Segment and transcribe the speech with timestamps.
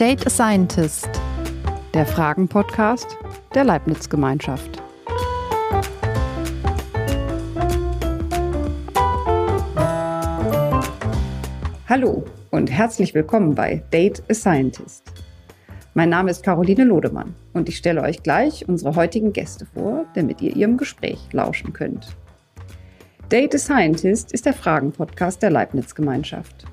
[0.00, 1.10] Date a Scientist,
[1.92, 3.18] der Fragen-Podcast
[3.54, 4.82] der Leibniz-Gemeinschaft.
[11.86, 15.02] Hallo und herzlich willkommen bei Date a Scientist.
[15.92, 20.40] Mein Name ist Caroline Lodemann und ich stelle euch gleich unsere heutigen Gäste vor, damit
[20.40, 22.16] ihr ihrem Gespräch lauschen könnt.
[23.30, 26.64] Date a Scientist ist der Fragen-Podcast der Leibniz-Gemeinschaft.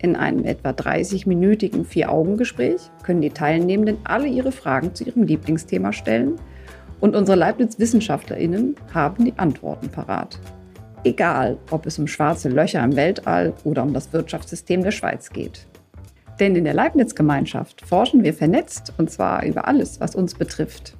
[0.00, 6.36] In einem etwa 30-minütigen Vier-Augen-Gespräch können die Teilnehmenden alle ihre Fragen zu ihrem Lieblingsthema stellen
[7.00, 10.38] und unsere Leibniz-WissenschaftlerInnen haben die Antworten parat.
[11.04, 15.66] Egal, ob es um schwarze Löcher im Weltall oder um das Wirtschaftssystem der Schweiz geht.
[16.38, 20.94] Denn in der Leibniz-Gemeinschaft forschen wir vernetzt und zwar über alles, was uns betrifft.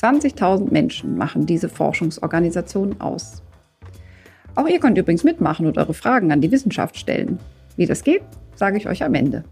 [0.00, 3.42] 20.000 Menschen machen diese Forschungsorganisation aus.
[4.54, 7.38] Auch ihr könnt übrigens mitmachen und eure Fragen an die Wissenschaft stellen.
[7.76, 8.22] Wie das geht,
[8.54, 9.44] sage ich euch am Ende.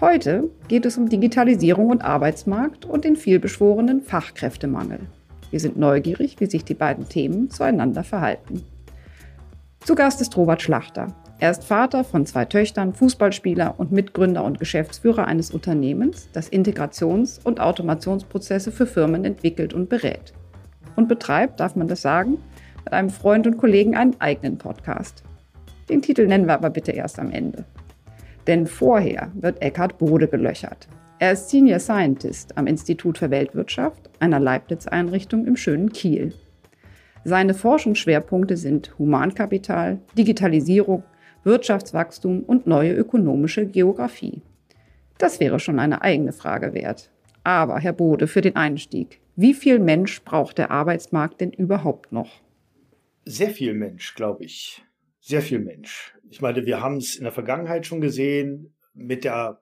[0.00, 5.00] Heute geht es um Digitalisierung und Arbeitsmarkt und den vielbeschworenen Fachkräftemangel.
[5.50, 8.62] Wir sind neugierig, wie sich die beiden Themen zueinander verhalten.
[9.80, 11.14] Zu Gast ist Robert Schlachter.
[11.38, 17.40] Er ist Vater von zwei Töchtern, Fußballspieler und Mitgründer und Geschäftsführer eines Unternehmens, das Integrations-
[17.44, 20.32] und Automationsprozesse für Firmen entwickelt und berät.
[20.96, 22.38] Und betreibt, darf man das sagen,
[22.84, 25.22] mit einem Freund und Kollegen einen eigenen Podcast.
[25.88, 27.64] Den Titel nennen wir aber bitte erst am Ende.
[28.46, 30.88] Denn vorher wird Eckhard Bode gelöchert.
[31.18, 36.34] Er ist Senior Scientist am Institut für Weltwirtschaft, einer Leibniz-Einrichtung im schönen Kiel.
[37.24, 41.04] Seine Forschungsschwerpunkte sind Humankapital, Digitalisierung,
[41.44, 44.42] Wirtschaftswachstum und neue ökonomische Geografie.
[45.18, 47.10] Das wäre schon eine eigene Frage wert.
[47.44, 52.42] Aber, Herr Bode, für den Einstieg, wie viel Mensch braucht der Arbeitsmarkt denn überhaupt noch?
[53.24, 54.82] Sehr viel Mensch, glaube ich
[55.24, 56.14] sehr viel Mensch.
[56.28, 59.60] Ich meine, wir haben es in der Vergangenheit schon gesehen mit der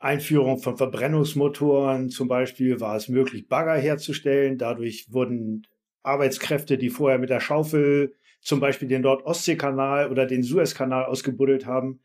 [0.00, 4.58] Einführung von Verbrennungsmotoren zum Beispiel war es möglich, Bagger herzustellen.
[4.58, 5.66] Dadurch wurden
[6.02, 12.00] Arbeitskräfte, die vorher mit der Schaufel zum Beispiel den Nord-Ostsee-Kanal oder den Suezkanal ausgebuddelt haben,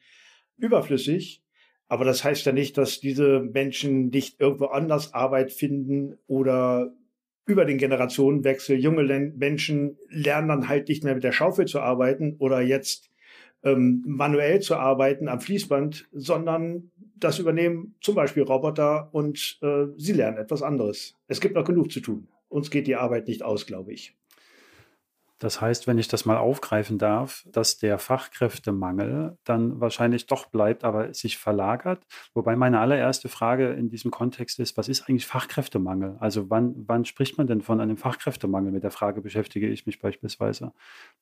[0.58, 1.44] überflüssig.
[1.88, 6.94] Aber das heißt ja nicht, dass diese Menschen nicht irgendwo anders Arbeit finden oder
[7.46, 8.78] über den Generationenwechsel.
[8.78, 9.04] Junge
[9.36, 13.10] Menschen lernen dann halt nicht mehr mit der Schaufel zu arbeiten oder jetzt
[13.64, 20.14] ähm, manuell zu arbeiten am Fließband, sondern das übernehmen zum Beispiel Roboter und äh, sie
[20.14, 21.16] lernen etwas anderes.
[21.28, 22.28] Es gibt noch genug zu tun.
[22.48, 24.16] Uns geht die Arbeit nicht aus, glaube ich.
[25.40, 30.84] Das heißt, wenn ich das mal aufgreifen darf, dass der Fachkräftemangel dann wahrscheinlich doch bleibt,
[30.84, 32.06] aber sich verlagert.
[32.34, 36.18] Wobei meine allererste Frage in diesem Kontext ist, was ist eigentlich Fachkräftemangel?
[36.20, 38.74] Also wann, wann spricht man denn von einem Fachkräftemangel?
[38.74, 40.74] Mit der Frage beschäftige ich mich beispielsweise.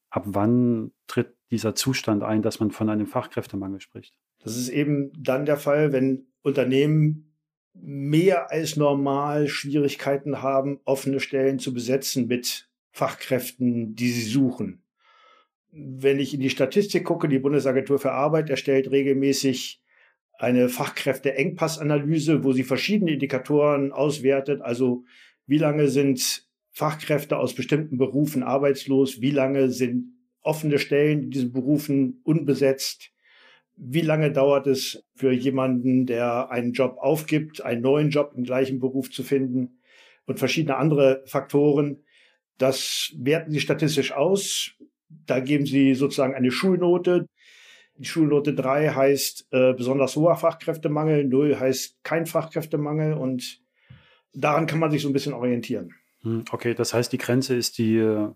[0.09, 4.17] Ab wann tritt dieser Zustand ein, dass man von einem Fachkräftemangel spricht?
[4.39, 7.27] Das ist eben dann der Fall, wenn Unternehmen
[7.73, 12.66] mehr als normal Schwierigkeiten haben, offene Stellen zu besetzen mit
[12.97, 14.81] Fachkräften, die sie suchen.
[15.71, 19.81] Wenn ich in die Statistik gucke, die Bundesagentur für Arbeit erstellt regelmäßig
[20.39, 24.61] eine Fachkräfteengpassanalyse, wo sie verschiedene Indikatoren auswertet.
[24.61, 25.03] Also
[25.45, 29.21] wie lange sind Fachkräfte aus bestimmten Berufen arbeitslos?
[29.21, 33.11] Wie lange sind offene Stellen in diesen Berufen unbesetzt?
[33.75, 38.79] Wie lange dauert es für jemanden, der einen Job aufgibt, einen neuen Job im gleichen
[38.79, 39.81] Beruf zu finden?
[40.25, 42.03] Und verschiedene andere Faktoren.
[42.57, 44.71] Das werten Sie statistisch aus.
[45.09, 47.27] Da geben Sie sozusagen eine Schulnote.
[47.97, 53.61] Die Schulnote 3 heißt äh, besonders hoher Fachkräftemangel, 0 heißt kein Fachkräftemangel und
[54.33, 55.93] daran kann man sich so ein bisschen orientieren.
[56.21, 58.29] Hm, okay, das heißt, die Grenze ist die, äh,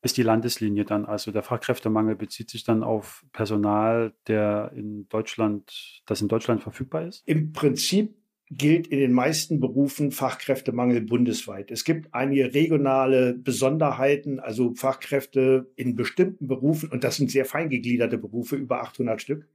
[0.00, 1.04] ist die Landeslinie dann.
[1.04, 7.06] Also der Fachkräftemangel bezieht sich dann auf Personal, der in Deutschland, das in Deutschland verfügbar
[7.06, 7.22] ist?
[7.26, 8.16] Im Prinzip
[8.50, 11.70] gilt in den meisten Berufen Fachkräftemangel bundesweit.
[11.70, 18.18] Es gibt einige regionale Besonderheiten, also Fachkräfte in bestimmten Berufen, und das sind sehr feingegliederte
[18.18, 19.48] Berufe, über 800 Stück,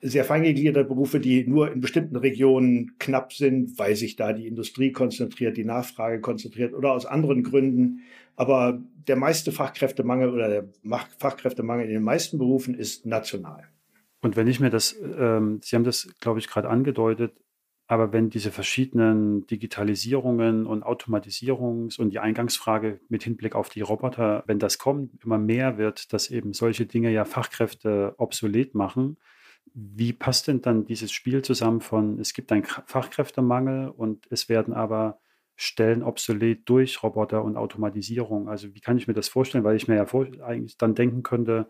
[0.00, 4.92] sehr feingegliederte Berufe, die nur in bestimmten Regionen knapp sind, weil sich da die Industrie
[4.92, 8.02] konzentriert, die Nachfrage konzentriert oder aus anderen Gründen.
[8.36, 10.68] Aber der meiste Fachkräftemangel oder der
[11.18, 13.64] Fachkräftemangel in den meisten Berufen ist national.
[14.20, 17.32] Und wenn ich mir das, ähm, Sie haben das, glaube ich, gerade angedeutet,
[17.88, 24.42] aber wenn diese verschiedenen Digitalisierungen und Automatisierungs- und die Eingangsfrage mit Hinblick auf die Roboter,
[24.46, 29.18] wenn das kommt, immer mehr wird, dass eben solche Dinge ja Fachkräfte obsolet machen,
[29.74, 34.74] wie passt denn dann dieses Spiel zusammen von, es gibt einen Fachkräftemangel und es werden
[34.74, 35.20] aber
[35.54, 38.48] Stellen obsolet durch Roboter und Automatisierung?
[38.48, 39.64] Also wie kann ich mir das vorstellen?
[39.64, 41.68] Weil ich mir ja vor, eigentlich dann denken könnte,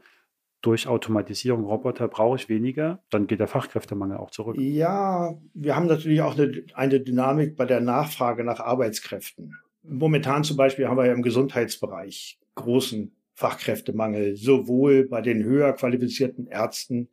[0.62, 4.56] durch Automatisierung, Roboter brauche ich weniger, dann geht der Fachkräftemangel auch zurück.
[4.58, 9.56] Ja, wir haben natürlich auch eine, eine Dynamik bei der Nachfrage nach Arbeitskräften.
[9.82, 16.46] Momentan zum Beispiel haben wir ja im Gesundheitsbereich großen Fachkräftemangel, sowohl bei den höher qualifizierten
[16.46, 17.08] Ärzten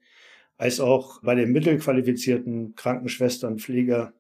[0.58, 4.14] als auch bei den mittelqualifizierten Krankenschwestern, Pfleger.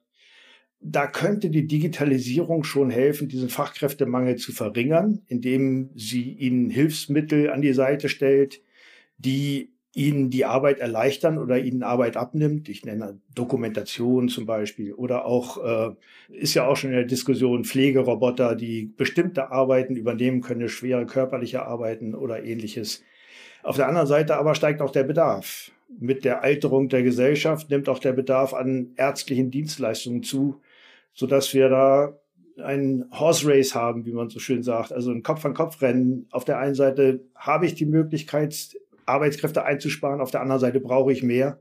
[0.81, 7.61] Da könnte die Digitalisierung schon helfen, diesen Fachkräftemangel zu verringern, indem sie ihnen Hilfsmittel an
[7.61, 8.61] die Seite stellt,
[9.23, 12.67] die ihnen die Arbeit erleichtern oder ihnen Arbeit abnimmt.
[12.67, 15.95] Ich nenne Dokumentation zum Beispiel oder auch, äh,
[16.29, 21.65] ist ja auch schon in der Diskussion, Pflegeroboter, die bestimmte Arbeiten übernehmen können, schwere körperliche
[21.65, 23.03] Arbeiten oder ähnliches.
[23.61, 25.71] Auf der anderen Seite aber steigt auch der Bedarf.
[25.99, 30.59] Mit der Alterung der Gesellschaft nimmt auch der Bedarf an ärztlichen Dienstleistungen zu,
[31.13, 32.17] so dass wir da
[32.61, 36.27] ein Horse Race haben, wie man so schön sagt, also ein Kopf-an-Kopf-Rennen.
[36.31, 40.21] Auf der einen Seite habe ich die Möglichkeit, Arbeitskräfte einzusparen.
[40.21, 41.59] Auf der anderen Seite brauche ich mehr.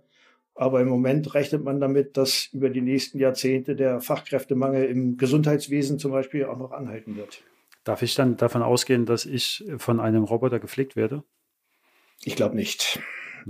[0.55, 5.99] Aber im Moment rechnet man damit, dass über die nächsten Jahrzehnte der Fachkräftemangel im Gesundheitswesen
[5.99, 7.43] zum Beispiel auch noch anhalten wird.
[7.85, 11.25] Darf ich dann davon ausgehen, dass ich von einem Roboter gepflegt werde?
[12.25, 13.01] Ich glaube nicht.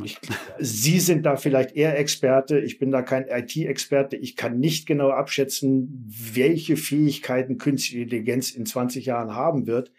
[0.03, 0.19] Ich,
[0.59, 2.59] Sie sind da vielleicht eher Experte.
[2.59, 4.17] Ich bin da kein IT-Experte.
[4.17, 9.93] Ich kann nicht genau abschätzen, welche Fähigkeiten künstliche Intelligenz in 20 Jahren haben wird.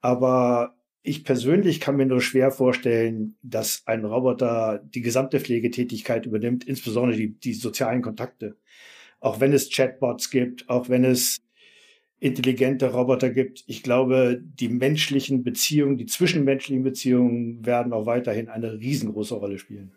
[0.00, 0.76] Aber
[1.06, 7.18] ich persönlich kann mir nur schwer vorstellen, dass ein Roboter die gesamte Pflegetätigkeit übernimmt, insbesondere
[7.18, 8.56] die, die sozialen Kontakte.
[9.20, 11.42] Auch wenn es Chatbots gibt, auch wenn es
[12.20, 13.64] intelligente Roboter gibt.
[13.66, 19.92] Ich glaube, die menschlichen Beziehungen, die zwischenmenschlichen Beziehungen werden auch weiterhin eine riesengroße Rolle spielen.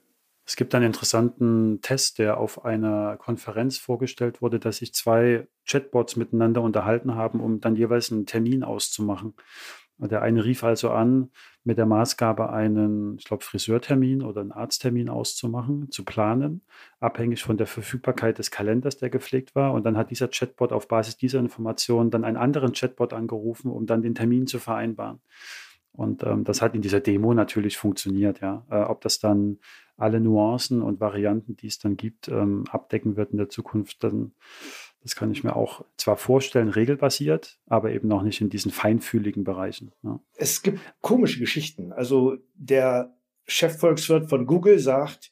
[0.46, 6.18] Es gibt einen interessanten Test, der auf einer Konferenz vorgestellt wurde, dass sich zwei Chatbots
[6.18, 9.34] miteinander unterhalten haben, um dann jeweils einen Termin auszumachen.
[10.00, 11.32] Der eine rief also an,
[11.64, 16.62] mit der Maßgabe, einen, ich glaube, Friseurtermin oder einen Arzttermin auszumachen, zu planen,
[17.00, 19.74] abhängig von der Verfügbarkeit des Kalenders, der gepflegt war.
[19.74, 23.88] Und dann hat dieser Chatbot auf Basis dieser Informationen dann einen anderen Chatbot angerufen, um
[23.88, 25.20] dann den Termin zu vereinbaren.
[25.94, 28.66] Und ähm, das hat in dieser Demo natürlich funktioniert, ja.
[28.70, 29.58] Äh, ob das dann
[29.98, 34.34] alle Nuancen und Varianten, die es dann gibt, ähm, abdecken wird in der Zukunft, dann
[35.08, 39.46] das kann ich mir auch zwar vorstellen, regelbasiert, aber eben noch nicht in diesen feinfühligen
[39.46, 39.94] Bereichen.
[40.04, 40.20] Ja.
[40.36, 41.94] Es gibt komische Geschichten.
[41.94, 43.16] Also der
[43.46, 45.32] Chefvolkswirt von Google sagt,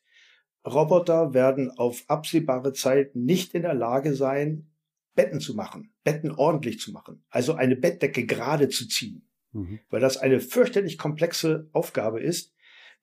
[0.65, 4.71] Roboter werden auf absehbare Zeit nicht in der Lage sein,
[5.13, 9.81] Betten zu machen, Betten ordentlich zu machen, also eine Bettdecke gerade zu ziehen, mhm.
[9.89, 12.53] weil das eine fürchterlich komplexe Aufgabe ist,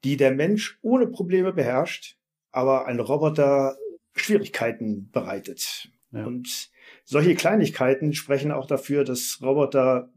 [0.04, 2.16] die der Mensch ohne Probleme beherrscht,
[2.50, 3.76] aber ein Roboter
[4.14, 5.90] Schwierigkeiten bereitet.
[6.12, 6.26] Ja.
[6.26, 6.70] Und
[7.04, 10.12] solche Kleinigkeiten sprechen auch dafür, dass Roboter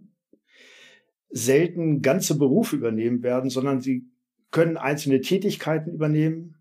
[1.30, 4.06] selten ganze Berufe übernehmen werden, sondern sie
[4.51, 6.56] können einzelne Tätigkeiten übernehmen,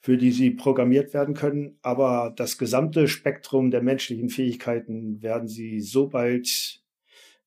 [0.00, 1.78] für die sie programmiert werden können.
[1.82, 6.82] Aber das gesamte Spektrum der menschlichen Fähigkeiten werden sie so bald,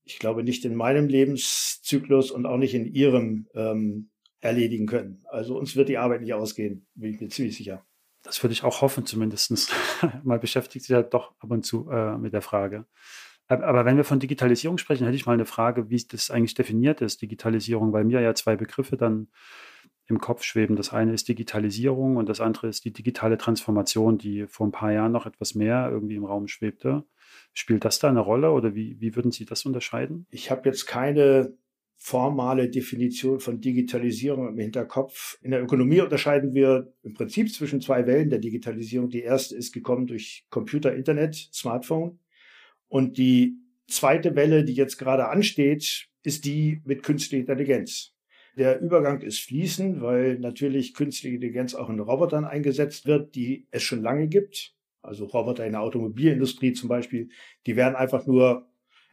[0.03, 4.09] ich glaube, nicht in meinem Lebenszyklus und auch nicht in ihrem ähm,
[4.39, 5.23] erledigen können.
[5.29, 7.85] Also uns wird die Arbeit nicht ausgehen, bin ich mir ziemlich sicher.
[8.23, 9.73] Das würde ich auch hoffen, zumindest.
[10.23, 12.85] mal beschäftigt sich ja doch ab und zu äh, mit der Frage.
[13.47, 17.01] Aber wenn wir von Digitalisierung sprechen, hätte ich mal eine Frage, wie das eigentlich definiert
[17.01, 19.27] ist, Digitalisierung, weil mir ja zwei Begriffe dann
[20.07, 20.75] im Kopf schweben.
[20.75, 24.91] Das eine ist Digitalisierung und das andere ist die digitale Transformation, die vor ein paar
[24.91, 27.03] Jahren noch etwas mehr irgendwie im Raum schwebte.
[27.53, 30.27] Spielt das da eine Rolle oder wie, wie würden Sie das unterscheiden?
[30.29, 31.53] Ich habe jetzt keine
[32.03, 35.37] formale Definition von Digitalisierung im Hinterkopf.
[35.43, 39.11] In der Ökonomie unterscheiden wir im Prinzip zwischen zwei Wellen der Digitalisierung.
[39.11, 42.17] Die erste ist gekommen durch Computer, Internet, Smartphone.
[42.87, 43.55] Und die
[43.87, 48.15] zweite Welle, die jetzt gerade ansteht, ist die mit künstlicher Intelligenz.
[48.57, 53.83] Der Übergang ist fließend, weil natürlich künstliche Intelligenz auch in Robotern eingesetzt wird, die es
[53.83, 54.73] schon lange gibt.
[55.03, 57.29] Also Roboter in der Automobilindustrie zum Beispiel,
[57.67, 58.71] die werden einfach nur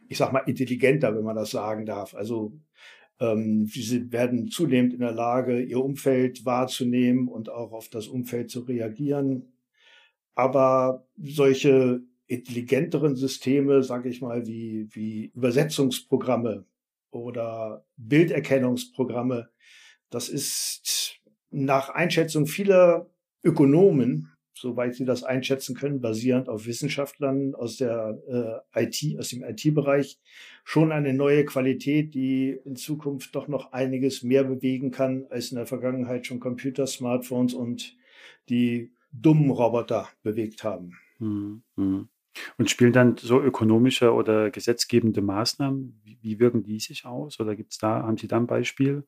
[0.09, 2.15] ich sag mal, intelligenter, wenn man das sagen darf.
[2.15, 2.51] Also
[3.19, 8.61] sie werden zunehmend in der Lage, ihr Umfeld wahrzunehmen und auch auf das Umfeld zu
[8.61, 9.51] reagieren.
[10.35, 16.65] Aber solche intelligenteren Systeme, sage ich mal, wie, wie Übersetzungsprogramme
[17.11, 19.49] oder Bilderkennungsprogramme,
[20.09, 23.09] das ist nach Einschätzung vieler
[23.43, 29.43] Ökonomen soweit Sie das einschätzen können, basierend auf Wissenschaftlern aus der äh, IT, aus dem
[29.43, 30.19] IT-Bereich,
[30.63, 35.57] schon eine neue Qualität, die in Zukunft doch noch einiges mehr bewegen kann, als in
[35.57, 37.95] der Vergangenheit schon Computer, Smartphones und
[38.49, 40.97] die dummen Roboter bewegt haben.
[41.19, 42.09] Mhm.
[42.57, 47.39] Und spielen dann so ökonomische oder gesetzgebende Maßnahmen, wie, wie wirken die sich aus?
[47.39, 49.03] Oder gibt es da, haben Sie da ein Beispiel?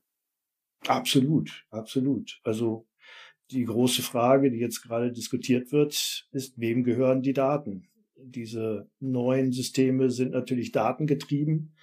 [0.88, 2.40] Absolut, absolut.
[2.44, 2.88] Also
[3.52, 7.88] die große Frage, die jetzt gerade diskutiert wird, ist, wem gehören die Daten?
[8.16, 11.74] Diese neuen Systeme sind natürlich datengetrieben,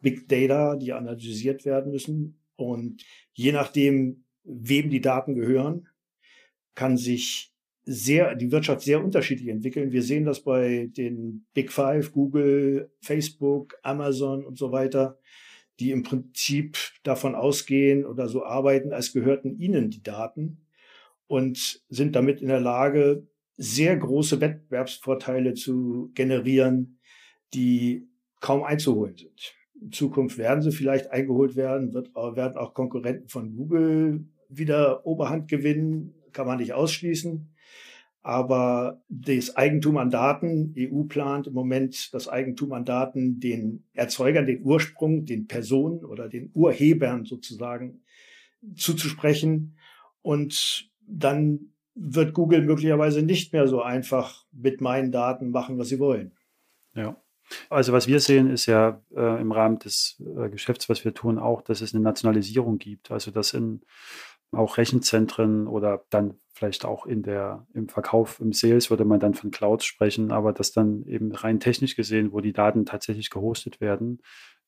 [0.00, 2.38] Big Data, die analysiert werden müssen.
[2.56, 5.88] Und je nachdem, wem die Daten gehören,
[6.74, 7.52] kann sich
[7.84, 9.92] sehr, die Wirtschaft sehr unterschiedlich entwickeln.
[9.92, 15.18] Wir sehen das bei den Big Five, Google, Facebook, Amazon und so weiter,
[15.80, 20.58] die im Prinzip davon ausgehen oder so arbeiten, als gehörten ihnen die Daten
[21.32, 26.98] und sind damit in der Lage, sehr große Wettbewerbsvorteile zu generieren,
[27.54, 28.06] die
[28.40, 29.54] kaum einzuholen sind.
[29.80, 35.48] In Zukunft werden sie vielleicht eingeholt werden, wird, werden auch Konkurrenten von Google wieder Oberhand
[35.48, 37.48] gewinnen, kann man nicht ausschließen.
[38.20, 44.44] Aber das Eigentum an Daten, EU plant im Moment das Eigentum an Daten den Erzeugern,
[44.44, 48.02] den Ursprung, den Personen oder den Urhebern sozusagen
[48.76, 49.78] zuzusprechen.
[50.20, 55.98] Und dann wird Google möglicherweise nicht mehr so einfach mit meinen Daten machen, was sie
[55.98, 56.32] wollen.
[56.94, 57.16] Ja.
[57.68, 61.38] Also was wir sehen, ist ja äh, im Rahmen des äh, Geschäfts, was wir tun,
[61.38, 63.10] auch, dass es eine Nationalisierung gibt.
[63.10, 63.82] Also dass in
[64.52, 69.34] auch Rechenzentren oder dann vielleicht auch in der, im Verkauf, im Sales würde man dann
[69.34, 73.80] von Clouds sprechen, aber dass dann eben rein technisch gesehen, wo die Daten tatsächlich gehostet
[73.80, 74.20] werden,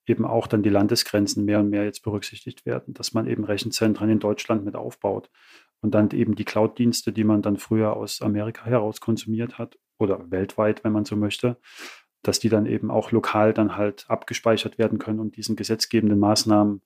[0.07, 4.11] eben auch dann die Landesgrenzen mehr und mehr jetzt berücksichtigt werden, dass man eben Rechenzentren
[4.11, 5.31] in Deutschland mit aufbaut
[5.85, 10.31] und dann eben die Cloud-Dienste, die man dann früher aus Amerika heraus konsumiert hat oder
[10.31, 11.59] weltweit, wenn man so möchte,
[12.23, 16.81] dass die dann eben auch lokal dann halt abgespeichert werden können, um diesen gesetzgebenden Maßnahmen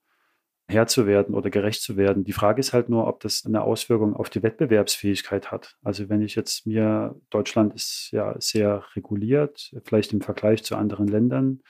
[0.67, 2.25] Herr zu werden oder gerecht zu werden.
[2.25, 5.77] Die Frage ist halt nur, ob das eine Auswirkung auf die Wettbewerbsfähigkeit hat.
[5.81, 11.07] Also wenn ich jetzt mir, Deutschland ist ja sehr reguliert, vielleicht im Vergleich zu anderen
[11.07, 11.61] Ländern,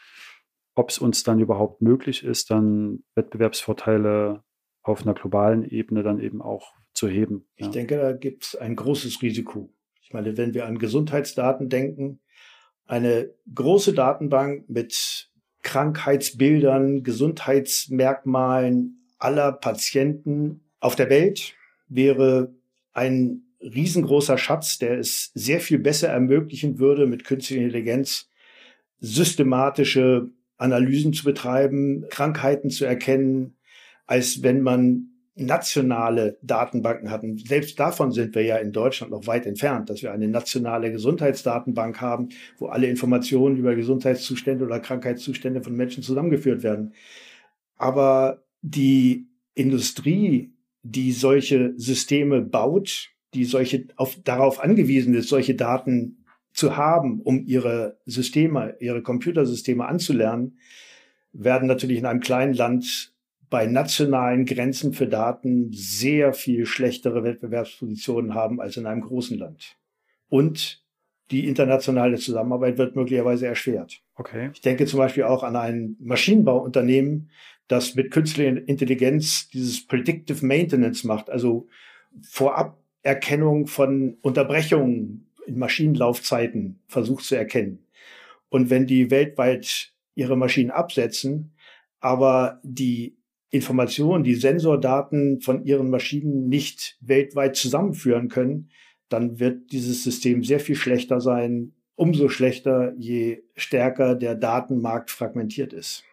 [0.74, 4.44] ob es uns dann überhaupt möglich ist, dann Wettbewerbsvorteile
[4.90, 7.46] auf einer globalen Ebene dann eben auch zu heben.
[7.56, 7.72] Ich ja.
[7.72, 9.70] denke, da gibt es ein großes Risiko.
[10.02, 12.20] Ich meine, wenn wir an Gesundheitsdaten denken,
[12.86, 15.30] eine große Datenbank mit
[15.62, 21.54] Krankheitsbildern, Gesundheitsmerkmalen aller Patienten auf der Welt
[21.88, 22.54] wäre
[22.94, 28.30] ein riesengroßer Schatz, der es sehr viel besser ermöglichen würde, mit künstlicher Intelligenz
[29.00, 33.58] systematische Analysen zu betreiben, Krankheiten zu erkennen,
[34.10, 37.38] als wenn man nationale Datenbanken hatten.
[37.38, 42.02] Selbst davon sind wir ja in Deutschland noch weit entfernt, dass wir eine nationale Gesundheitsdatenbank
[42.02, 46.94] haben, wo alle Informationen über Gesundheitszustände oder Krankheitszustände von Menschen zusammengeführt werden.
[47.76, 56.26] Aber die Industrie, die solche Systeme baut, die solche auf, darauf angewiesen ist, solche Daten
[56.52, 60.58] zu haben, um ihre Systeme, ihre Computersysteme anzulernen,
[61.32, 63.14] werden natürlich in einem kleinen Land
[63.50, 69.78] bei nationalen Grenzen für Daten sehr viel schlechtere Wettbewerbspositionen haben als in einem großen Land.
[70.30, 70.84] Und
[71.32, 74.02] die internationale Zusammenarbeit wird möglicherweise erschwert.
[74.16, 74.50] Okay.
[74.54, 77.30] Ich denke zum Beispiel auch an ein Maschinenbauunternehmen,
[77.68, 81.68] das mit künstlicher Intelligenz dieses Predictive Maintenance macht, also
[82.24, 87.86] Voraberkennung von Unterbrechungen in Maschinenlaufzeiten versucht zu erkennen.
[88.50, 91.54] Und wenn die weltweit ihre Maschinen absetzen,
[92.00, 93.19] aber die
[93.50, 98.70] Informationen, die Sensordaten von ihren Maschinen nicht weltweit zusammenführen können,
[99.10, 105.74] dann wird dieses System sehr viel schlechter sein, umso schlechter, je stärker der Datenmarkt fragmentiert
[105.74, 106.04] ist.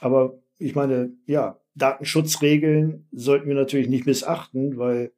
[0.00, 5.12] Aber ich meine, ja, Datenschutzregeln sollten wir natürlich nicht missachten, weil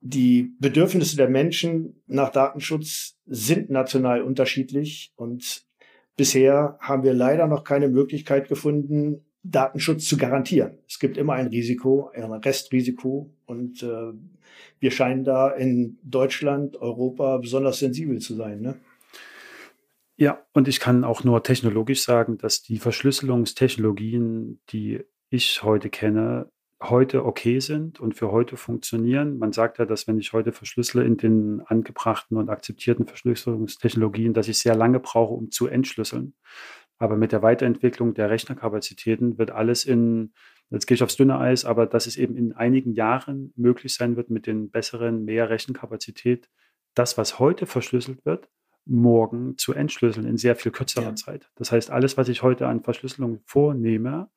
[0.00, 5.66] die Bedürfnisse der Menschen nach Datenschutz sind national unterschiedlich und
[6.16, 10.78] bisher haben wir leider noch keine Möglichkeit gefunden, Datenschutz zu garantieren.
[10.86, 14.12] Es gibt immer ein Risiko, ein Restrisiko und äh,
[14.80, 18.60] wir scheinen da in Deutschland, Europa besonders sensibel zu sein.
[18.60, 18.76] Ne?
[20.16, 26.50] Ja, und ich kann auch nur technologisch sagen, dass die Verschlüsselungstechnologien, die ich heute kenne,
[26.82, 29.38] heute okay sind und für heute funktionieren.
[29.38, 34.48] Man sagt ja, dass wenn ich heute verschlüssele in den angebrachten und akzeptierten Verschlüsselungstechnologien, dass
[34.48, 36.34] ich sehr lange brauche, um zu entschlüsseln.
[36.98, 40.32] Aber mit der Weiterentwicklung der Rechnerkapazitäten wird alles in,
[40.70, 44.16] jetzt gehe ich aufs dünne Eis, aber dass es eben in einigen Jahren möglich sein
[44.16, 46.48] wird, mit den besseren, mehr Rechenkapazität,
[46.94, 48.48] das, was heute verschlüsselt wird,
[48.84, 51.14] morgen zu entschlüsseln in sehr viel kürzerer ja.
[51.14, 51.50] Zeit.
[51.56, 54.30] Das heißt, alles, was ich heute an Verschlüsselung vornehme,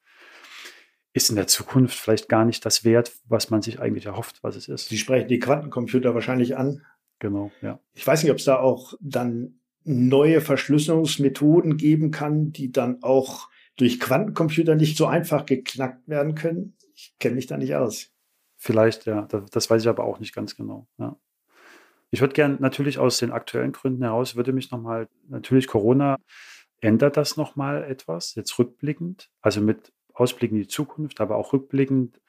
[1.13, 4.55] ist in der Zukunft vielleicht gar nicht das Wert, was man sich eigentlich erhofft, was
[4.55, 4.89] es ist.
[4.89, 6.85] Sie sprechen die Quantencomputer wahrscheinlich an.
[7.19, 7.79] Genau, ja.
[7.93, 13.49] Ich weiß nicht, ob es da auch dann neue Verschlüsselungsmethoden geben kann, die dann auch
[13.77, 16.75] durch Quantencomputer nicht so einfach geknackt werden können.
[16.93, 18.11] Ich kenne mich da nicht aus.
[18.57, 19.27] Vielleicht, ja.
[19.51, 20.87] Das weiß ich aber auch nicht ganz genau.
[20.99, 21.17] Ja.
[22.11, 26.17] Ich würde gerne natürlich aus den aktuellen Gründen heraus, würde mich nochmal, natürlich Corona,
[26.81, 32.19] ändert das nochmal etwas, jetzt rückblickend, also mit Ausblick in die Zukunft, aber auch rückblickend,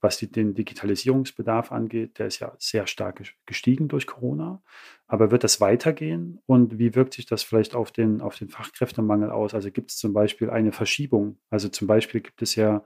[0.00, 4.62] was die, den Digitalisierungsbedarf angeht, der ist ja sehr stark gestiegen durch Corona.
[5.06, 9.30] Aber wird das weitergehen und wie wirkt sich das vielleicht auf den, auf den Fachkräftemangel
[9.30, 9.54] aus?
[9.54, 11.38] Also gibt es zum Beispiel eine Verschiebung?
[11.50, 12.84] Also zum Beispiel gibt es ja,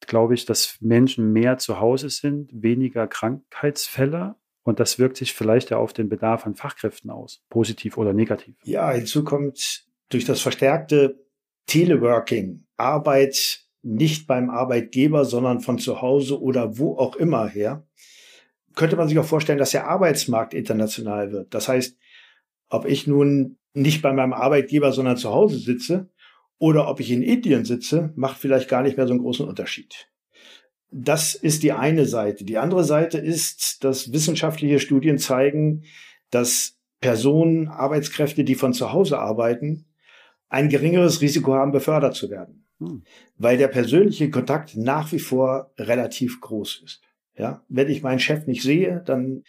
[0.00, 4.36] glaube ich, dass Menschen mehr zu Hause sind, weniger Krankheitsfälle.
[4.64, 8.54] Und das wirkt sich vielleicht ja auf den Bedarf an Fachkräften aus, positiv oder negativ.
[8.62, 11.18] Ja, hinzu kommt durch das verstärkte
[11.66, 17.86] Teleworking, Arbeit nicht beim Arbeitgeber, sondern von zu Hause oder wo auch immer her,
[18.74, 21.52] könnte man sich auch vorstellen, dass der Arbeitsmarkt international wird.
[21.52, 21.98] Das heißt,
[22.68, 26.10] ob ich nun nicht bei meinem Arbeitgeber, sondern zu Hause sitze
[26.58, 30.08] oder ob ich in Indien sitze, macht vielleicht gar nicht mehr so einen großen Unterschied.
[30.90, 32.44] Das ist die eine Seite.
[32.44, 35.84] Die andere Seite ist, dass wissenschaftliche Studien zeigen,
[36.30, 39.86] dass Personen, Arbeitskräfte, die von zu Hause arbeiten,
[40.48, 42.66] ein geringeres Risiko haben, befördert zu werden.
[42.86, 43.02] Hm.
[43.38, 47.00] Weil der persönliche Kontakt nach wie vor relativ groß ist.
[47.36, 49.44] Ja, wenn ich meinen Chef nicht sehe, dann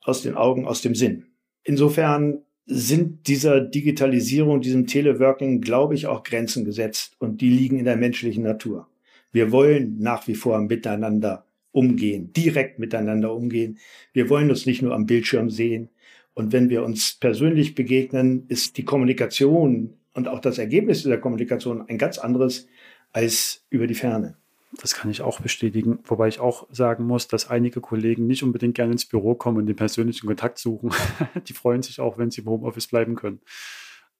[0.00, 1.26] aus den Augen, aus dem Sinn.
[1.62, 7.84] Insofern sind dieser Digitalisierung, diesem Teleworking, glaube ich, auch Grenzen gesetzt und die liegen in
[7.84, 8.88] der menschlichen Natur.
[9.32, 13.78] Wir wollen nach wie vor miteinander umgehen, direkt miteinander umgehen.
[14.12, 15.90] Wir wollen uns nicht nur am Bildschirm sehen.
[16.34, 21.88] Und wenn wir uns persönlich begegnen, ist die Kommunikation und auch das Ergebnis dieser Kommunikation
[21.88, 22.66] ein ganz anderes
[23.12, 24.36] als über die Ferne.
[24.80, 28.76] Das kann ich auch bestätigen, wobei ich auch sagen muss, dass einige Kollegen nicht unbedingt
[28.76, 30.90] gerne ins Büro kommen und den persönlichen Kontakt suchen.
[31.48, 33.40] Die freuen sich auch, wenn sie im Homeoffice bleiben können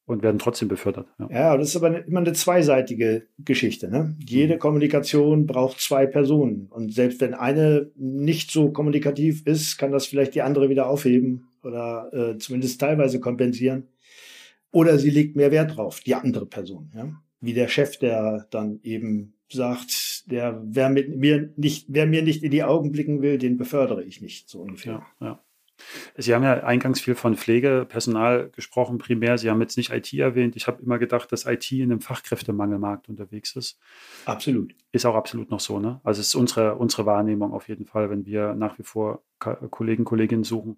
[0.07, 1.07] und werden trotzdem befördert.
[1.19, 3.89] Ja, ja das ist aber immer eine zweiseitige Geschichte.
[3.89, 4.17] Ne?
[4.27, 4.59] Jede mhm.
[4.59, 6.67] Kommunikation braucht zwei Personen.
[6.71, 11.49] Und selbst wenn eine nicht so kommunikativ ist, kann das vielleicht die andere wieder aufheben
[11.63, 13.87] oder äh, zumindest teilweise kompensieren.
[14.73, 16.91] Oder sie legt mehr Wert drauf, die andere Person.
[16.95, 17.13] Ja?
[17.41, 22.43] Wie der Chef, der dann eben sagt, der, wer mit mir nicht, wer mir nicht
[22.43, 25.03] in die Augen blicken will, den befördere ich nicht, so ungefähr.
[25.21, 25.45] Ja, ja.
[26.17, 29.39] Sie haben ja eingangs viel von Pflegepersonal gesprochen, primär.
[29.39, 30.57] Sie haben jetzt nicht IT erwähnt.
[30.57, 33.79] Ich habe immer gedacht, dass IT in einem Fachkräftemangelmarkt unterwegs ist.
[34.27, 34.75] Absolut.
[34.93, 36.01] Ist auch absolut noch so, ne?
[36.05, 40.05] Also es ist unsere, unsere Wahrnehmung auf jeden Fall, wenn wir nach wie vor Kollegen,
[40.05, 40.77] Kolleginnen suchen,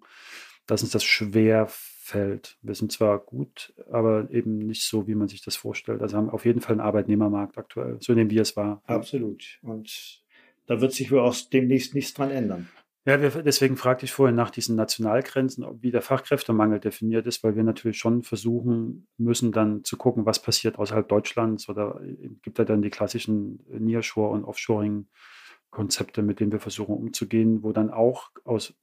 [0.65, 1.67] dass uns das schwer
[2.03, 2.57] fällt.
[2.61, 6.01] Wir sind zwar gut, aber eben nicht so, wie man sich das vorstellt.
[6.01, 8.81] Also haben auf jeden Fall einen Arbeitnehmermarkt aktuell, so nehmen wir es wahr.
[8.85, 9.59] Absolut.
[9.61, 10.21] Und
[10.65, 12.67] da wird sich wohl auch demnächst nichts dran ändern.
[13.05, 17.55] Ja, wir, deswegen fragte ich vorhin nach diesen Nationalgrenzen, wie der Fachkräftemangel definiert ist, weil
[17.55, 22.01] wir natürlich schon versuchen müssen, dann zu gucken, was passiert außerhalb Deutschlands oder
[22.41, 27.89] gibt da dann die klassischen Nearshore- und Offshoring-Konzepte, mit denen wir versuchen umzugehen, wo dann
[27.89, 28.73] auch aus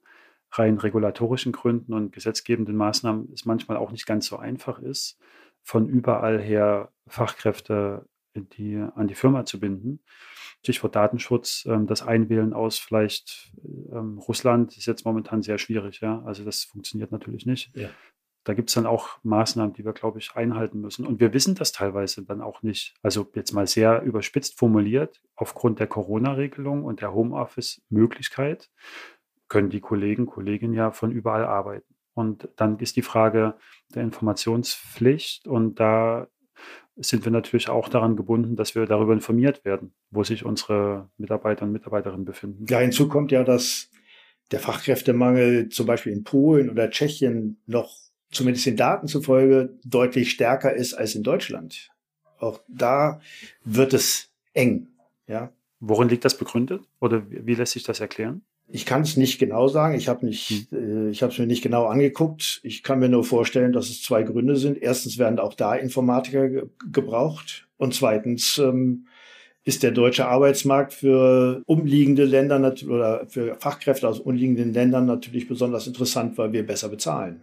[0.53, 5.19] rein regulatorischen Gründen und gesetzgebenden Maßnahmen es manchmal auch nicht ganz so einfach ist,
[5.63, 10.01] von überall her Fachkräfte die, an die Firma zu binden.
[10.63, 13.53] Stichwort Datenschutz, ähm, das Einwählen aus vielleicht
[13.93, 16.23] ähm, Russland ist jetzt momentan sehr schwierig, ja.
[16.25, 17.75] Also das funktioniert natürlich nicht.
[17.77, 17.89] Ja.
[18.45, 21.07] Da gibt es dann auch Maßnahmen, die wir, glaube ich, einhalten müssen.
[21.07, 22.95] Und wir wissen das teilweise dann auch nicht.
[23.03, 28.71] Also jetzt mal sehr überspitzt formuliert, aufgrund der Corona-Regelung und der Homeoffice-Möglichkeit
[29.51, 31.95] können die Kollegen, Kolleginnen ja von überall arbeiten.
[32.15, 33.55] Und dann ist die Frage
[33.95, 36.29] der Informationspflicht und da
[36.97, 41.65] sind wir natürlich auch daran gebunden, dass wir darüber informiert werden, wo sich unsere Mitarbeiter
[41.65, 42.67] und Mitarbeiterinnen befinden.
[42.69, 43.91] Ja, hinzu kommt ja, dass
[44.51, 47.97] der Fachkräftemangel zum Beispiel in Polen oder Tschechien noch
[48.31, 51.91] zumindest den Daten zufolge deutlich stärker ist als in Deutschland.
[52.39, 53.21] Auch da
[53.65, 54.89] wird es eng.
[55.27, 55.53] Ja.
[55.81, 58.43] Worin liegt das begründet oder wie lässt sich das erklären?
[58.73, 59.95] Ich kann es nicht genau sagen.
[59.95, 61.09] Ich habe nicht, hm.
[61.09, 62.61] äh, ich habe es mir nicht genau angeguckt.
[62.63, 64.81] Ich kann mir nur vorstellen, dass es zwei Gründe sind.
[64.81, 69.07] Erstens werden auch da Informatiker ge gebraucht und zweitens ähm,
[69.65, 75.87] ist der deutsche Arbeitsmarkt für umliegende Länder oder für Fachkräfte aus umliegenden Ländern natürlich besonders
[75.87, 77.43] interessant, weil wir besser bezahlen.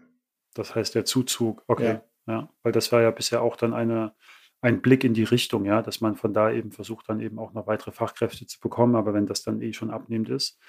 [0.53, 4.13] Das heißt der Zuzug, okay, ja, ja weil das war ja bisher auch dann eine
[4.59, 7.53] ein Blick in die Richtung, ja, dass man von da eben versucht, dann eben auch
[7.53, 8.95] noch weitere Fachkräfte zu bekommen.
[8.95, 10.59] Aber wenn das dann eh schon abnehmend ist,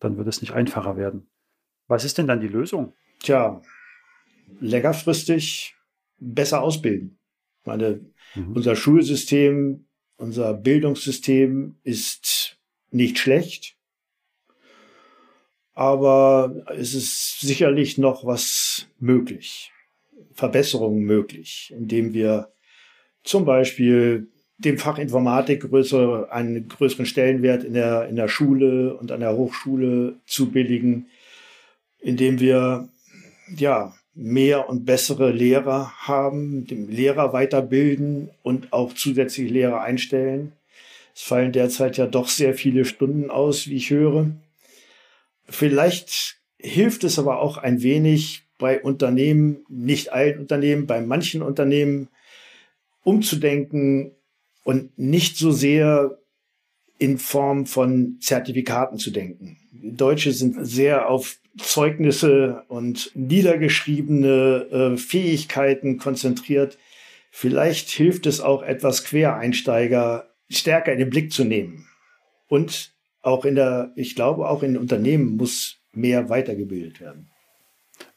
[0.00, 1.28] dann wird es nicht einfacher werden.
[1.86, 2.94] Was ist denn dann die Lösung?
[3.20, 3.62] Tja,
[4.60, 5.74] längerfristig
[6.18, 7.18] besser ausbilden.
[7.60, 8.00] Ich meine,
[8.34, 8.52] mhm.
[8.54, 12.58] unser Schulsystem, unser Bildungssystem ist
[12.90, 13.76] nicht schlecht,
[15.74, 19.72] aber es ist sicherlich noch was möglich,
[20.32, 22.52] Verbesserungen möglich, indem wir
[23.22, 29.12] zum Beispiel dem Fach Informatik größere, einen größeren Stellenwert in der, in der Schule und
[29.12, 31.06] an der Hochschule zu billigen,
[32.00, 32.88] indem wir
[33.56, 40.52] ja, mehr und bessere Lehrer haben, den Lehrer weiterbilden und auch zusätzliche Lehrer einstellen.
[41.14, 44.30] Es fallen derzeit ja doch sehr viele Stunden aus, wie ich höre.
[45.48, 52.08] Vielleicht hilft es aber auch ein wenig bei Unternehmen, nicht allen Unternehmen, bei manchen Unternehmen
[53.04, 54.10] umzudenken
[54.68, 56.18] und nicht so sehr
[56.98, 59.56] in Form von Zertifikaten zu denken.
[59.72, 66.76] Deutsche sind sehr auf Zeugnisse und niedergeschriebene äh, Fähigkeiten konzentriert.
[67.30, 71.88] Vielleicht hilft es auch etwas Quereinsteiger stärker in den Blick zu nehmen.
[72.46, 77.30] Und auch in der, ich glaube, auch in Unternehmen muss mehr weitergebildet werden.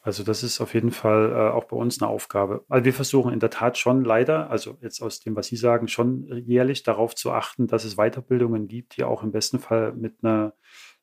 [0.04, 2.66] Also das ist auf jeden Fall äh, auch bei uns eine Aufgabe.
[2.70, 5.88] Also wir versuchen in der Tat schon leider, also jetzt aus dem, was Sie sagen,
[5.88, 10.24] schon jährlich darauf zu achten, dass es Weiterbildungen gibt, die auch im besten Fall mit
[10.24, 10.54] einer,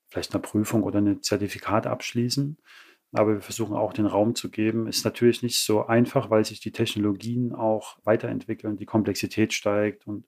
[0.08, 2.58] vielleicht einer Prüfung oder einem Zertifikat abschließen.
[3.12, 4.88] Aber wir versuchen auch den Raum zu geben.
[4.88, 10.26] Ist natürlich nicht so einfach, weil sich die Technologien auch weiterentwickeln, die Komplexität steigt und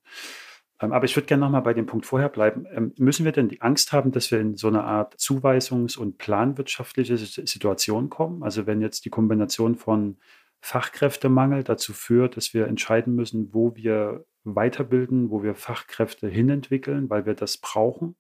[0.81, 2.67] aber ich würde gerne nochmal bei dem Punkt vorher bleiben.
[2.73, 6.19] Ähm, müssen wir denn die Angst haben, dass wir in so eine Art Zuweisungs- und
[6.19, 8.43] planwirtschaftliche Situation kommen?
[8.43, 10.17] Also wenn jetzt die Kombination von
[10.61, 17.27] Fachkräftemangel dazu führt, dass wir entscheiden müssen, wo wir weiterbilden, wo wir Fachkräfte hinentwickeln, weil
[17.27, 18.17] wir das brauchen.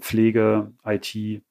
[0.00, 1.42] Pflege, IT.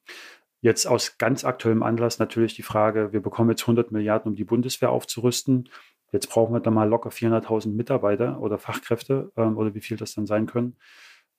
[0.62, 4.44] Jetzt aus ganz aktuellem Anlass natürlich die Frage, wir bekommen jetzt 100 Milliarden, um die
[4.44, 5.70] Bundeswehr aufzurüsten.
[6.16, 10.16] Jetzt brauchen wir da mal locker 400.000 Mitarbeiter oder Fachkräfte ähm, oder wie viel das
[10.16, 10.78] dann sein können.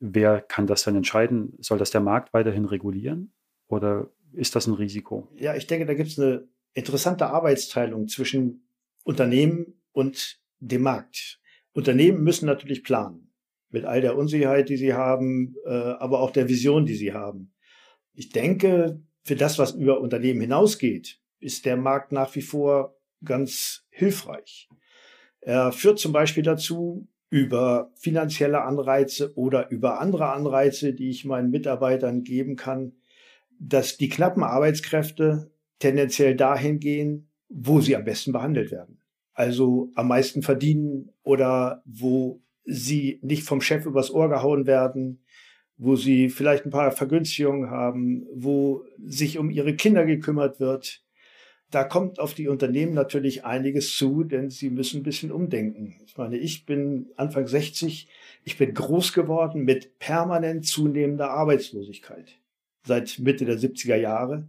[0.01, 1.55] Wer kann das dann entscheiden?
[1.61, 3.33] Soll das der Markt weiterhin regulieren
[3.69, 5.29] oder ist das ein Risiko?
[5.37, 8.69] Ja, ich denke, da gibt es eine interessante Arbeitsteilung zwischen
[9.03, 11.41] Unternehmen und dem Markt.
[11.73, 13.33] Unternehmen müssen natürlich planen
[13.71, 17.55] mit all der Unsicherheit, die sie haben, äh, aber auch der Vision, die sie haben.
[18.13, 23.85] Ich denke, für das, was über Unternehmen hinausgeht, ist der Markt nach wie vor ganz
[23.91, 24.69] hilfreich.
[25.41, 31.51] Er führt zum Beispiel dazu, über finanzielle Anreize oder über andere Anreize, die ich meinen
[31.51, 32.93] Mitarbeitern geben kann,
[33.59, 39.01] dass die knappen Arbeitskräfte tendenziell dahin gehen, wo sie am besten behandelt werden.
[39.35, 45.23] Also am meisten verdienen oder wo sie nicht vom Chef übers Ohr gehauen werden,
[45.77, 51.05] wo sie vielleicht ein paar Vergünstigungen haben, wo sich um ihre Kinder gekümmert wird,
[51.71, 55.97] da kommt auf die Unternehmen natürlich einiges zu, denn sie müssen ein bisschen umdenken.
[56.07, 58.09] Ich meine, ich bin Anfang 60,
[58.45, 62.39] ich bin groß geworden mit permanent zunehmender Arbeitslosigkeit
[62.85, 64.49] seit Mitte der 70er Jahre.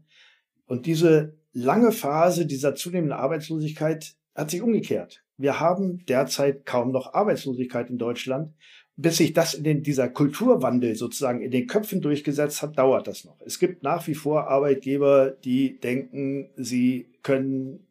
[0.68, 5.24] Und diese lange Phase dieser zunehmenden Arbeitslosigkeit hat sich umgekehrt.
[5.38, 8.54] Wir haben derzeit kaum noch Arbeitslosigkeit in Deutschland
[8.98, 13.26] bis sich das in den, dieser Kulturwandel sozusagen in den Köpfen durchgesetzt hat, dauert das
[13.26, 13.40] noch.
[13.46, 17.86] Es gibt nach wie vor Arbeitgeber, die denken, sie können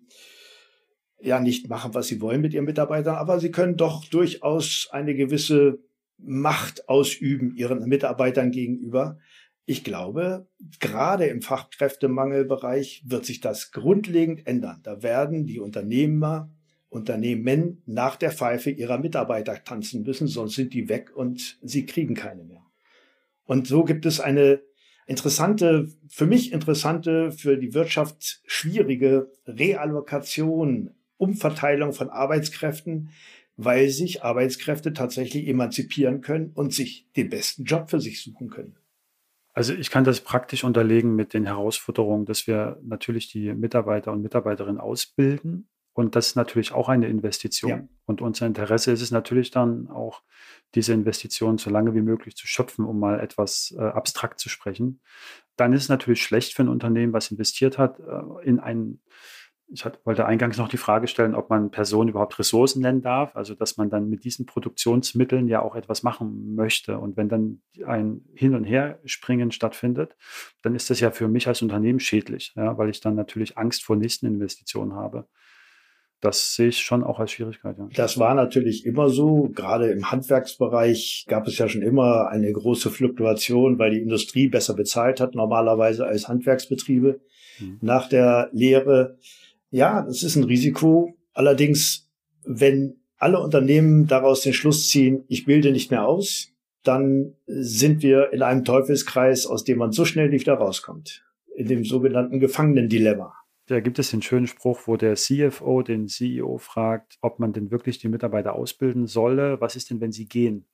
[1.21, 5.15] ja nicht machen, was sie wollen mit ihren Mitarbeitern, aber sie können doch durchaus eine
[5.15, 5.79] gewisse
[6.19, 9.19] Macht ausüben ihren Mitarbeitern gegenüber.
[9.65, 10.49] Ich glaube,
[10.81, 14.81] gerade im Fachkräftemangelbereich wird sich das grundlegend ändern.
[14.83, 16.51] Da werden die Unternehmer
[16.89, 22.15] Unternehmen nach der Pfeife ihrer Mitarbeiter tanzen müssen, sonst sind die weg und sie kriegen
[22.15, 22.63] keine mehr.
[23.45, 24.61] Und so gibt es eine
[25.07, 33.11] interessante, für mich interessante, für die Wirtschaft schwierige Reallokation, Umverteilung von Arbeitskräften,
[33.57, 38.77] weil sich Arbeitskräfte tatsächlich emanzipieren können und sich den besten Job für sich suchen können.
[39.55, 44.21] Also ich kann das praktisch unterlegen mit den Herausforderungen, dass wir natürlich die Mitarbeiter und
[44.21, 45.67] Mitarbeiterinnen ausbilden,
[45.97, 47.71] und das ist natürlich auch eine Investition.
[47.71, 47.89] Ja.
[48.05, 50.23] Und unser Interesse ist es natürlich dann auch,
[50.75, 55.01] diese Investition so lange wie möglich zu schöpfen, um mal etwas äh, abstrakt zu sprechen.
[55.57, 59.01] Dann ist es natürlich schlecht für ein Unternehmen, was investiert hat, äh, in ein,
[59.69, 63.35] ich hat, wollte eingangs noch die Frage stellen, ob man Personen überhaupt Ressourcen nennen darf,
[63.35, 66.99] also dass man dann mit diesen Produktionsmitteln ja auch etwas machen möchte.
[66.99, 70.15] Und wenn dann ein Hin- und Herspringen stattfindet,
[70.61, 73.83] dann ist das ja für mich als Unternehmen schädlich, ja, weil ich dann natürlich Angst
[73.83, 75.27] vor nächsten Investitionen habe
[76.21, 77.77] das sehe ich schon auch als Schwierigkeit.
[77.79, 77.89] Ja.
[77.95, 79.51] Das war natürlich immer so.
[79.55, 84.75] Gerade im Handwerksbereich gab es ja schon immer eine große Fluktuation, weil die Industrie besser
[84.75, 87.21] bezahlt hat normalerweise als Handwerksbetriebe
[87.61, 87.79] mhm.
[87.83, 89.19] nach der Lehre.
[89.71, 91.15] Ja, das ist ein Risiko.
[91.35, 92.09] Allerdings,
[92.45, 96.49] wenn alle Unternehmen daraus den Schluss ziehen, ich bilde nicht mehr aus,
[96.83, 101.25] dann sind wir in einem Teufelskreis, aus dem man so schnell nicht wieder rauskommt.
[101.57, 103.35] In dem sogenannten Gefangenendilemma.
[103.67, 107.71] Da gibt es den schönen Spruch, wo der CFO den CEO fragt, ob man denn
[107.71, 109.61] wirklich die Mitarbeiter ausbilden solle.
[109.61, 110.67] Was ist denn, wenn sie gehen?